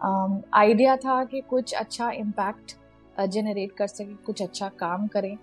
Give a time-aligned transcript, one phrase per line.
[0.00, 2.76] Idea um, था कि कुछ अच्छा इम्पैक्ट
[3.28, 5.36] जनरेट uh, कर सके कुछ अच्छा काम करें।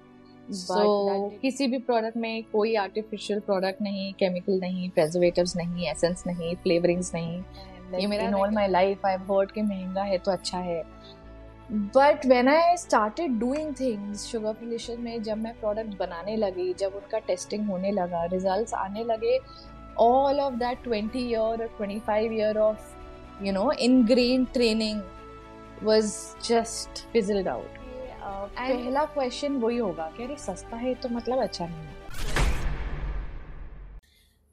[0.52, 6.24] सो so, किसी भी प्रोडक्ट में कोई आर्टिफिशियल प्रोडक्ट नहीं केमिकल नहीं प्रेजर्वेटिव्स नहीं एसेंस
[6.28, 7.42] नहीं फ्लेवरिंग्स नहीं।
[8.00, 10.84] ये मेरा in all my life I heard कि महँगा है तो अच्छा है।
[11.72, 16.96] But when I started doing things sugar filicious में जब मैं प्रोडक्ट बनाने लगी जब
[16.96, 19.40] उनका टेस्टिंग होने लगा रिज़ल्ट आने लगे
[19.98, 22.78] all of that 20 year or 25 year of
[23.42, 25.02] you know ingrained training
[25.82, 27.80] was just fizzled out.
[28.22, 31.92] Uh, पहला क्वेश्चन वही होगा कि अरे सस्ता है तो मतलब अच्छा नहीं है।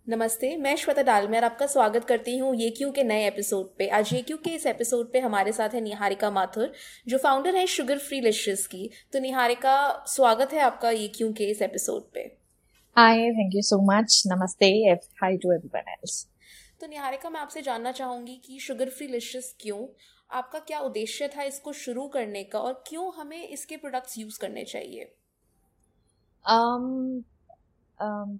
[0.07, 4.13] नमस्ते मैं श्वेता डालमेर आपका स्वागत करती हूँ ये क्यों के नए एपिसोड पे। आज
[4.15, 6.73] ये क्यों के इस एपिसोड पे हमारे साथ है निहारिका माथुर
[7.09, 11.45] जो फाउंडर है शुगर फ्री लिशेस की। तो निहारिका स्वागत है आपका ये क्यों के
[11.45, 12.25] इस एपिसोड पे।
[12.99, 14.73] Hi, thank you so much नमस्ते
[15.23, 16.30] Hi to everyone else.
[16.81, 19.87] तो निहारिका मैं आपसे जानना चाहूँगी कि शुगर फ्री लिशियस क्यों?
[20.31, 24.65] आपका क्या उद्देश्य था इसको शुरू करने का और क्यों हमें इसके प्रोडक्ट्स यूज़ करने
[24.65, 25.13] चाहिए?
[26.45, 27.25] Um,
[27.99, 28.39] um,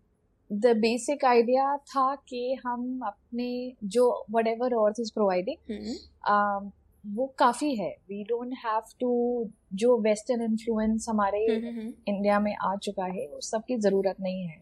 [0.53, 5.57] the basic idea था कि हम अपने जो whatever earth is providing
[7.05, 9.11] वो काफ़ी है। वी डोंट हैव टू
[9.75, 14.59] जो वेस्टर्न इन्फ्लुएंस हमारे इंडिया में आ चुका है उस सब की ज़रूरत नहीं है।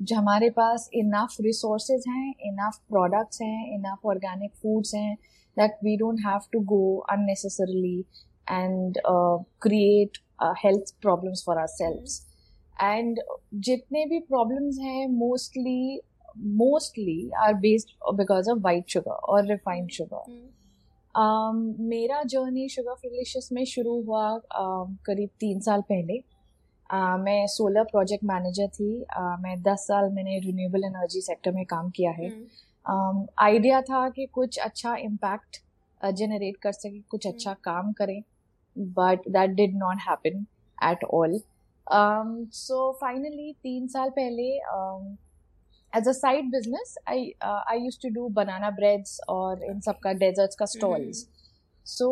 [0.00, 5.14] जो हमारे पास इनफ रिसोर्सेज हैं इनफ प्रोडक्ट्स हैं इनफ ऑर्गेनिक फूड्स हैं
[5.56, 7.98] that we don't have to go unnecessarily
[8.50, 8.98] and
[9.62, 10.18] create
[10.64, 12.20] health problems for ourselves
[12.82, 13.20] and
[13.68, 16.00] जितने भी प्रॉब्लम्स हैं mostly
[16.36, 20.54] mostly are based because of white sugar और रिफाइंड शुगर
[21.14, 26.18] um, मेरा journey sugar फिलिशियस में शुरू हुआ uh, करीब तीन साल पहले।
[26.90, 31.64] Uh, मैं सोलर प्रोजेक्ट मैनेजर थी। uh, मैं दस साल मैंने रिन्यूएबल एनर्जी सेक्टर में
[31.66, 32.30] काम किया है।
[33.38, 35.60] आइडिया हम्म। um, था कि कुछ अच्छा इम्पैक्ट
[36.00, 38.20] जनरेट कर सके कुछ हम्म। अच्छा काम करें
[38.76, 40.46] but that did not happen
[40.78, 41.40] at all
[42.52, 44.48] so finally तीन साल पहले
[45.92, 50.12] as a side business I I used to do banana breads और इन सब का
[50.12, 51.26] डेजर्ट्स का स्टॉल्स
[51.86, 52.08] सो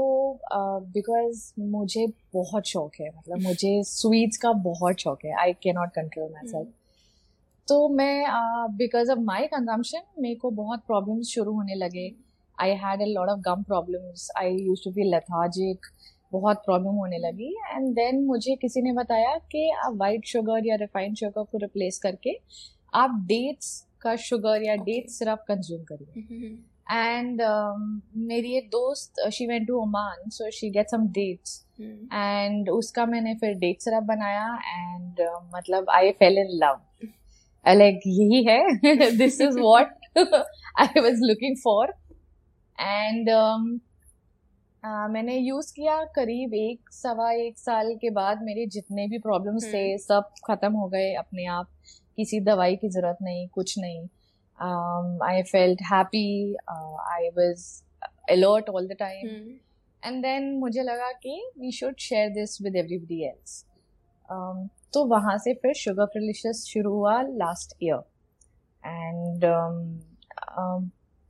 [0.92, 5.90] बिकॉज़ मुझे बहुत शौक है मतलब मुझे स्वीट्स का बहुत शौक है आई के नॉट
[5.94, 6.72] कंट्रोल माई सेल्फ
[7.68, 8.24] तो मैं
[8.76, 12.06] बिकॉज़ ऑफ़ माई कंजम्पशन मेरे को बहुत प्रॉब्लम्स शुरू होने लगे।
[12.58, 15.86] I had a lot of gum problems I used to be lethargic
[16.32, 20.76] बहुत प्रॉब्लम होने लगी। एंड देन मुझे किसी ने बताया कि आप वाइट शुगर या
[20.80, 22.38] रिफाइंड शुगर को रिप्लेस करके
[22.94, 23.68] आप डेट्स
[24.02, 26.22] का शुगर या डेट सिरप कंज्यूम करिए।
[26.86, 27.40] एंड
[28.28, 33.34] मेरी एक दोस्त she went to Oman so she get some dates and उसका मैंने
[33.34, 36.80] फिर डेट सिरप बनाया एंड uh, मतलब I fell in love
[37.66, 39.10] like यही है.
[39.16, 41.94] This is what I was looking for
[42.78, 43.28] and
[45.10, 49.82] मैंने यूज़ किया करीब एक सवा एक साल के बाद मेरे जितने भी प्रॉब्लम्स थे
[49.82, 51.68] हम्म। सब खत्म हो गए अपने आप.
[52.16, 54.06] किसी दवाई की ज़रूरत नहीं कुछ नहीं.
[54.58, 56.54] I felt happy
[57.12, 57.82] I was
[58.30, 59.28] alert all the time
[60.02, 63.64] and then मुझे लगा कि we should share this with everybody else
[64.94, 68.02] तो वहाँ से फिर शुगर प्रिलिशियस शुरू हुआ लास्ट ईयर
[68.86, 69.44] एंड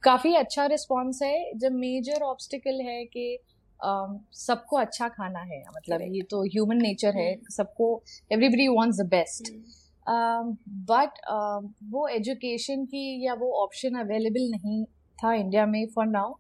[0.03, 3.39] काफ़ी अच्छा रिस्पॉन्स है। जब मेजर ऑब्स्टिकल है कि
[3.81, 7.51] um, सबको अच्छा खाना है। मतलब ये तो ह्यूमन नेचर है। Hmm.
[7.51, 8.03] सबको
[8.33, 9.53] everybody wants the best
[10.07, 14.85] but um, um, वो एजुकेशन की या वो ऑप्शन अवेलेबल नहीं
[15.19, 16.35] था इंडिया में for now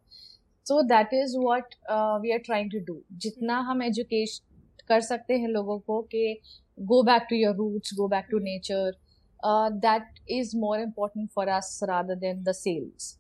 [0.67, 1.75] so that is what
[2.23, 4.53] we are trying to do जितना हम एजुकेशन
[4.89, 6.39] कर सकते हैं लोगों को कि
[6.79, 8.93] go back to your roots go back to nature
[9.81, 13.19] that is more important for us rather than the sales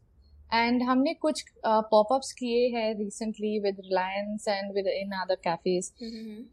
[0.52, 5.92] and हमने कुछ पॉपअप्स uh, किए हैं recently with Reliance and with in other cafes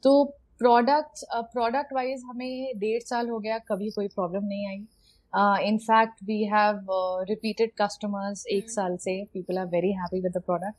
[0.03, 0.13] तो
[0.61, 1.23] प्रोडक्ट
[1.53, 6.37] प्रोडक्ट वाइज हमें डेढ़ साल हो गया कभी कोई प्रॉब्लम नहीं आई। In fact we
[6.47, 6.85] have
[7.29, 8.73] repeated customers एक hmm.
[8.73, 10.75] साल से। People are very happy with the product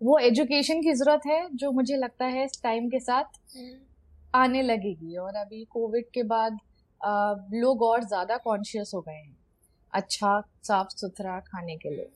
[0.00, 3.72] वो एजुकेशन की ज़रूरत है जो मुझे लगता है टाइम के साथ hmm.
[4.34, 9.36] आने लगेगी। और अभी कोविड के बाद uh, लोग और ज़्यादा कॉन्शियस हो गए हैं।
[9.92, 12.10] अच्छा साफ़ सुथरा खाने के लिए।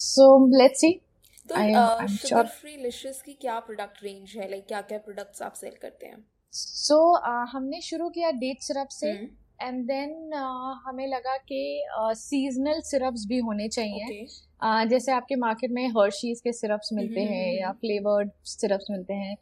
[0.00, 0.24] सो
[0.58, 1.00] लेट्स सी
[1.48, 4.50] तो शुगर फ्री लिशियस की क्या प्रोडक्ट रेंज है?
[4.50, 6.24] लाइक क्या क्या प्रोडक्ट्स आप सेल करते हैं?
[6.52, 9.88] सो so, uh, हमने शुरू किया डेट सिरप से एंड hmm.
[9.88, 14.26] देन uh, हमें लगा कि सीजनल uh, सिरप्स भी होने चाहिए। Okay.
[14.68, 17.34] uh, जैसे आपके मार्केट में हर्शीज के सिरप्स मिलते mm-hmm.
[17.34, 19.36] हैं या फ्लेवर्ड सिरप्स मिलते हैं।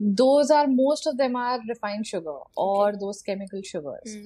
[0.00, 4.16] Those are most of them are refined sugar और दोज केमिकल शुगर्स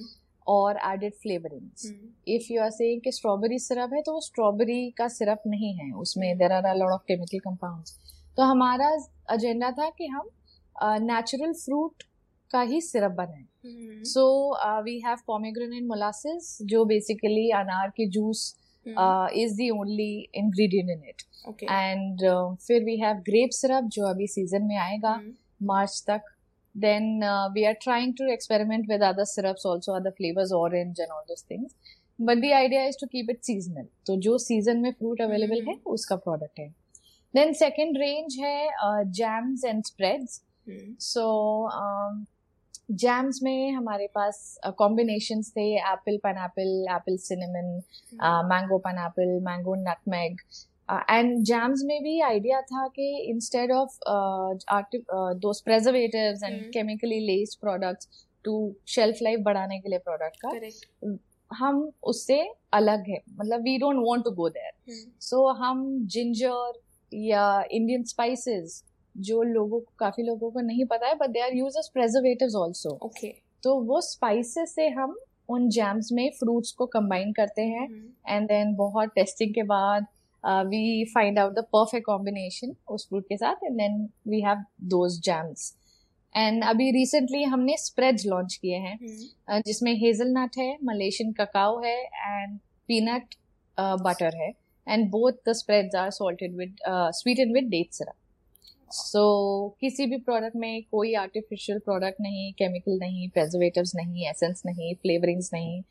[0.47, 1.85] और added flavourings
[2.27, 5.91] if you are saying कि स्ट्रॉबेरी सिरप है तो वो स्ट्रॉबेरी का सिरप नहीं है.
[5.93, 7.97] उसमें there are a lot of chemical compounds
[8.37, 8.89] तो हमारा
[9.33, 10.29] एजेंडा था कि हम
[11.03, 12.03] नेचुरल uh, फ्रूट
[12.51, 13.45] का ही सिरप बनाएँ.
[14.05, 14.23] So
[14.83, 18.55] we have pomegranate molasses जो बेसिकली अनार के juice
[18.85, 21.21] is the only ingredient in it
[21.63, 22.21] and
[22.67, 25.19] फिर वी हैव ग्रेप सिरप जो अभी सीज़न में आएगा
[25.63, 26.07] मार्च hmm.
[26.07, 26.33] तक.
[26.85, 31.15] Then uh, we are trying to experiment with other syrups also other flavors orange and
[31.15, 31.73] all those things
[32.19, 35.85] but the idea is to keep it seasonal तो जो season में fruit available mm-hmm.
[35.85, 36.71] है उसका product है
[37.33, 40.91] then second range है uh, jams and spreads mm-hmm.
[41.11, 41.27] so
[41.83, 42.25] um,
[42.91, 44.37] jams में हमारे पास
[44.77, 47.81] कॉम्बिनेशन थे apple pineapple apple cinnamon
[48.49, 50.37] mango pineapple mango nutmeg
[50.91, 53.97] and jams में भी आइडिया था कि instead of
[55.37, 61.17] those preservatives and chemically laced products to shelf life बढ़ाने के लिए प्रोडक्ट का
[61.55, 64.71] हम उससे अलग है। मतलब we don't want to go there
[65.19, 66.79] so हम जिंजर
[67.13, 68.83] या इंडियन स्पाइसेस
[69.17, 72.55] जो लोगों को काफ़ी लोगों को नहीं पता है but they are use as preservatives
[72.55, 75.19] also okay तो वो स्पाइसेस से हम
[75.49, 78.47] उन जैम्स में फ्रूट्स को कंबाइन करते हैं एंड hmm.
[78.47, 80.05] देन बहुत टेस्टिंग के बाद
[80.47, 85.21] we find out the perfect combination उस फ्रूट के साथ and then we have those
[85.21, 85.73] jams
[86.35, 89.65] and अभी रिसेंटली हमने स्प्रेड्स लॉन्च किए हैं hmm.
[89.67, 93.35] जिसमें हेजलनट है मलेशियन ककाओ है एंड पीनट
[93.79, 94.51] बटर है.
[94.87, 98.13] And both the spreads are salted with sweetened with date syrup
[98.91, 99.23] so
[99.81, 105.49] किसी भी प्रोडक्ट में कोई आर्टिफिशियल प्रोडक्ट नहीं केमिकल नहीं प्रेजर्वेटिव्स नहीं एसेंस नहीं फ्लेवरिंग्स
[105.53, 105.81] नहीं.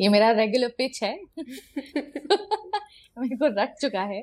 [0.00, 1.20] ये मेरा रेगुलर पिच है.
[3.18, 4.22] मेरे को रट चुका है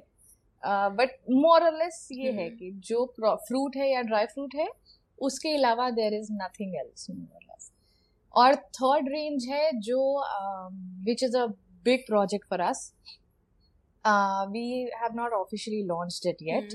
[0.63, 2.59] बट मोरलेस ये है hmm.
[2.59, 4.67] कि जो फ्रूट है या ड्राई फ्रूट है
[5.21, 7.71] उसके अलावा देर इज़ नथिंग एल्स मोरलेस
[8.33, 9.99] और थर्ड रेंज है जो
[11.03, 11.45] which is a
[11.85, 12.91] big project for us
[14.51, 16.73] we have not officially launch it yet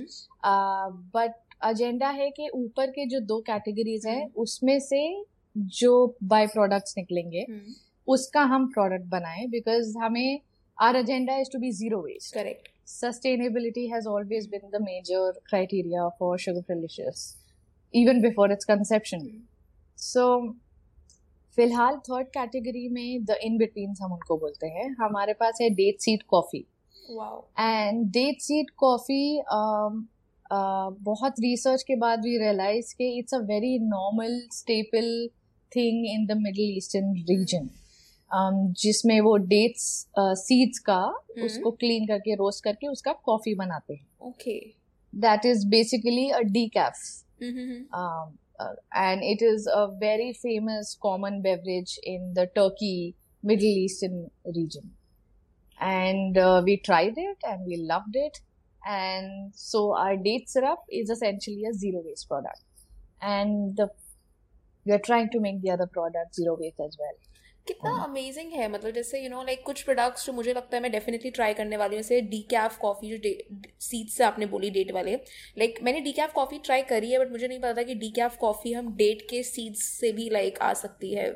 [1.15, 4.37] but agenda है कि ऊपर के जो दो कैटेगरीज है hmm.
[4.37, 5.03] उसमें से
[5.57, 7.75] जो बाय प्रोडक्ट्स निकलेंगे hmm.
[8.09, 10.41] उसका हम प्रोडक्ट बनाए बिकॉज़ हमें
[10.83, 12.35] our agenda is to be zero waste.
[12.35, 12.69] Correct.
[12.87, 17.37] Sustainability has always been the major criteria for Sugar Delicious,
[17.95, 19.21] even before its conception.
[19.23, 19.41] Mm.
[19.99, 20.27] So,
[21.59, 26.01] फ़िलहाल थर्ड कैटेगरी में the in between हम उनको बोलते हैं हमारे पास है date
[26.01, 26.61] seed coffee
[27.59, 29.43] and date seed coffee
[31.09, 35.13] बहुत रिसर्च के बाद भी रियलाइज़ के it's a very normal staple
[35.73, 37.82] thing in the middle eastern region um,
[38.35, 39.85] जिसमें वो डेट्स
[40.19, 44.59] सीड्स का हम्म। उसको क्लीन करके रोस्ट करके उसका कॉफ़ी बनाते हैं। Okay
[45.13, 46.95] that is basically a decaf
[48.97, 54.91] and it is a very famous common beverage in the Turkey middle eastern region
[55.79, 58.37] and we try it and we love it
[58.83, 65.41] and so are date syrup is essentially zero waste product and we are trying to
[65.41, 67.15] make the other product zero waste as well
[67.67, 70.91] कितना amazing हाँ। मतलब जैसे you know like कुछ products जो मुझे लगता है मैं
[70.93, 73.33] डेफिनेटली ट्राई करने वाली हूँ जैसे डी कैफ कॉफ़ी जो
[73.81, 77.19] सीट से आपने बोली डेट वाले लाइक like, मैंने डी कैफ कॉफ़ी ट्राई करी है
[77.19, 80.29] बट मुझे नहीं पता था कि डी कैफ कॉफ़ी हम डेट के सीड्स से भी
[80.31, 81.31] लाइक like, आ सकती है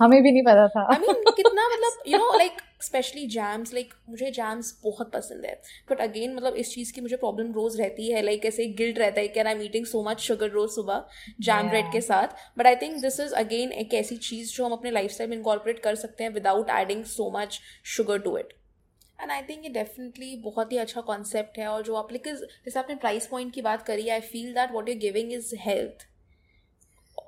[0.00, 3.26] हमें भी नहीं पता था। आई I मीन mean, कितना मतलब you know like specially
[3.26, 5.54] jams like मुझे जैम्स बहुत पसंद है।
[5.90, 9.20] बट अगेन मतलब इस चीज़ की मुझे प्रॉब्लम रोज रहती है लाइक ऐसे गिल्ट रहता
[9.20, 11.04] है can I meeting so much sugar रोज सुबह
[11.40, 14.72] जैम ब्रेड के साथ। But I think this is again एक ऐसी चीज़ जो हम
[14.72, 17.60] अपने लाइफ स्टाइल में इनकॉर्पोरेट कर सकते हैं without adding so much
[17.96, 18.52] sugar to it
[19.20, 22.78] and I think ये डेफिनेटली बहुत ही अच्छा कॉन्सेप्ट है और जो आप लेकिन जैसे
[22.78, 26.06] आपने प्राइस पॉइंट की बात करी I feel that what you giving is health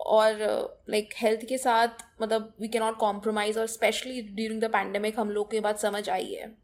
[0.09, 0.39] और
[0.91, 5.19] लाइक uh, हेल्थ के साथ मतलब वी कैन नॉट कॉम्प्रोमाइज और स्पेशली ड्यूरिंग द पैंडमिक
[5.21, 6.55] हम लोग के बात समझ आई है।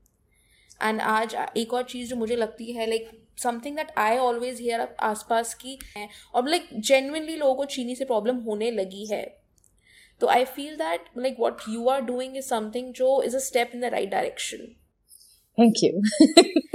[0.82, 4.80] एंड आज एक और चीज़ जो मुझे लगती है like something that I always hear
[5.00, 9.25] आस पास की है और लाइक जेनविनली लोगों को चीनी से प्रॉब्लम होने लगी है।
[10.20, 13.70] तो I feel that like what you are doing is something जो is a step
[13.75, 14.66] in the right direction
[15.61, 16.00] Thank you.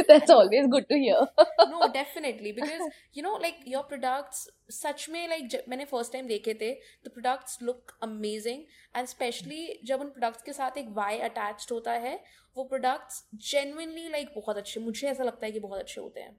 [0.09, 1.21] That's always good to hear.
[1.69, 2.81] no, definitely because
[3.17, 6.75] you know, like your products, सच में like मैंने first time देखे थे,
[7.07, 8.59] the products look amazing
[8.95, 12.23] and especially जब उन products के साथ एक Y attached होता है,
[12.57, 13.21] वो products
[13.53, 16.37] genuinely like बहुत अच्छे, मुझे ऐसा लगता है कि बहुत अच्छे होते हैं.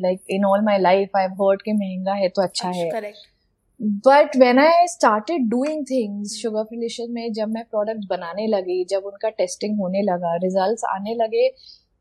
[0.00, 2.90] Like in all my life, I've heard कि महँगा है तो अच्छा है.
[2.90, 3.37] Correct.
[3.80, 9.02] But when I started doing things sugar फिलिशन में जब मैं प्रोडक्ट बनाने लगी जब
[9.04, 11.48] उनका टेस्टिंग होने लगा रिज़ल्ट आने लगे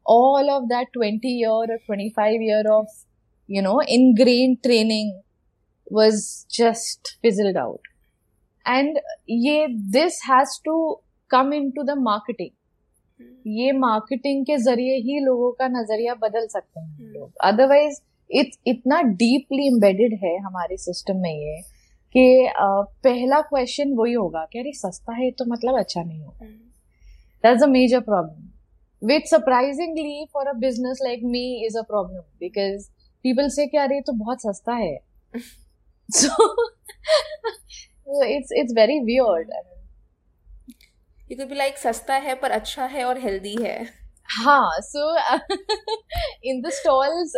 [0.05, 3.03] all of that twenty year twenty five year of
[3.49, 5.11] you know in grain training
[5.93, 6.23] was
[6.57, 7.87] just fizzled out
[8.65, 10.79] and ये this has to
[11.31, 12.51] come in to the marketing
[13.59, 17.13] ये मार्केटिंग के ज़रिए ही लोगों का नज़रिया बदल सकते हैं hmm.
[17.13, 17.31] लोग.
[17.43, 21.61] अदरवाइज़ इत इतना डीपली एम्बेडेड है हमारे सिस्टम में ये
[22.15, 22.49] कि
[23.03, 26.45] पहला क्वेश्चन वही होगा कि अरे सस्ता है तो मतलब अच्छा नहीं होगा।
[27.43, 32.87] That's a major problem which surprisingly for a business like me is a problem because
[33.25, 34.97] people say कि अरे तो बहुत सस्ता है।
[36.09, 36.63] So
[38.25, 39.51] it's it's very weird
[41.31, 43.77] you could be like सस्ता है पर अच्छा है और हेल्दी है।
[44.35, 45.15] हाँ so
[46.43, 47.33] in the stalls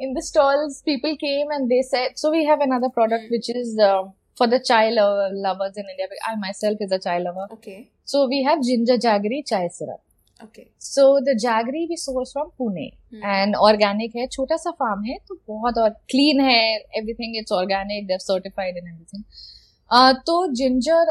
[0.00, 3.30] in the stalls, people came and they said, so we have another product mm.
[3.30, 4.04] which is uh,
[4.36, 6.06] for the chai lo- lovers in India.
[6.26, 7.46] I myself is a chai lover.
[7.52, 7.90] Okay.
[8.04, 10.00] So we have ginger jaggery chai syrup.
[10.40, 10.70] Okay.
[10.78, 13.22] So the jaggery we source from Pune hmm.
[13.24, 16.60] and organic है छोटा सा farm है तो बहुत और clean है
[16.98, 21.10] everything it's organic देव certified in everything तो जिंजर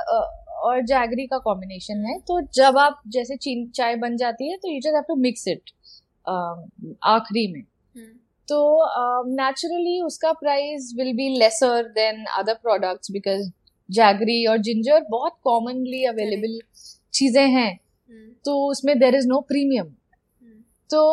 [0.68, 4.72] और जैगरी का कॉम्बिनेशन है तो जब आप जैसे चीन चाय बन जाती है तो
[4.72, 5.72] you just have to mix it
[7.16, 8.16] आखिरी में hmm.
[8.50, 8.60] तो
[9.28, 13.50] नेचुरली uh, उसका price will be lesser than other products because
[13.90, 16.60] jaggery और जिंजर बहुत कॉमनली अवेलेबल
[17.14, 18.46] चीज़ें हैं। hmm.
[18.46, 19.94] तो उसमें देर इज़ नो प्रीमियम
[20.90, 21.04] तो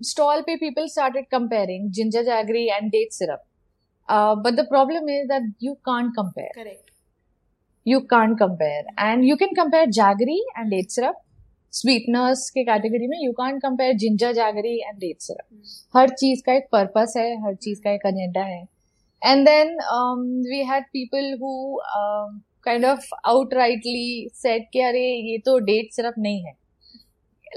[0.00, 3.44] स्टॉल um, पे people started comparing ginger jaggery and date syrup
[4.44, 6.80] but the problem is that you can't compare
[7.86, 11.16] you can't compare and you can compare jaggery and date syrup
[11.72, 16.54] sweeteners के category में you can compare ginger jaggery and date syrup हर चीज़ का
[16.54, 18.62] एक purpose है हर चीज़ का एक agenda है.
[19.22, 19.76] And then
[20.50, 21.52] we had people who
[22.64, 23.08] kind of
[23.54, 26.52] outrightly set कि अरे ये तो डेट सिरप नहीं है.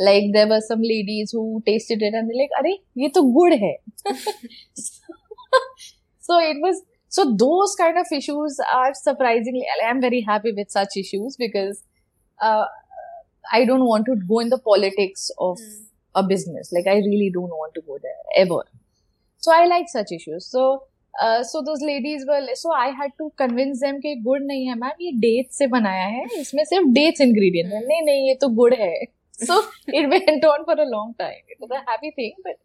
[0.01, 3.75] Like there were some ladies who tested it and like अरे ये तो गुड़ है.
[6.25, 6.77] So it was
[7.15, 11.83] so those kind of issues are surprisingly i'm very happy with such issues because
[12.39, 12.65] uh,
[13.52, 15.84] I don't want to go in the politics of mm.
[16.14, 16.72] a business.
[16.72, 18.62] Like I really don't want to go there ever.
[19.38, 20.46] So I like such issues.
[20.46, 20.84] So
[21.20, 24.74] uh, so those ladies were so I had to convince them कि गुड़ नहीं है
[24.78, 28.48] ma'am ये dates से बनाया है इसमें सिर्फ डेट्स इंग्रेडिएंट है नहीं नहीं ये तो
[28.60, 28.94] गुड़ है
[29.48, 29.56] so
[29.88, 32.58] it went on for a long time it was a happy thing but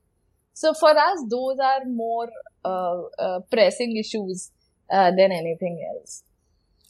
[0.54, 2.30] so for us those are more
[2.66, 4.52] uh, uh, pressing issues
[4.90, 6.24] uh, than anything else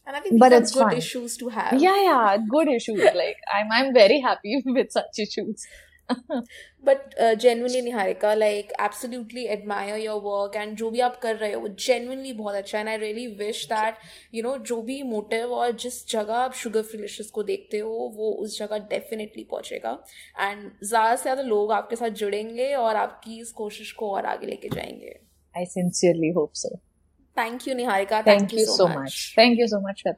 [0.07, 0.97] and I think but it's good fun.
[0.97, 1.80] issues to have.
[1.80, 3.00] Yeah, yeah, good issues.
[3.14, 5.66] like I'm, I'm very happy with such issues.
[6.87, 11.52] but uh, genuinely Niharika like absolutely admire your work and जो भी आप कर रहे
[11.52, 14.00] हो genuinely बहुत अच्छा है and I really wish that
[14.35, 18.33] you know जो भी motive और जिस जगह आप sugar free को देखते हो वो
[18.45, 19.97] उस जगह definitely पहुंचेगा
[20.49, 24.47] and ज़्यादा से ज़्यादा लोग आपके साथ जुड़ेंगे और आपकी इस कोशिश को और आगे
[24.47, 25.19] लेके जाएँगे
[25.54, 26.78] I sincerely hope so.
[27.34, 28.25] Thank you, Niharika.
[28.25, 28.88] Thank, Thank you, you, so much.
[28.88, 29.34] much.
[29.37, 30.16] Thank you so much, Shweta.